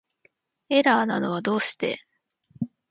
[0.69, 2.01] エラーなのはどうして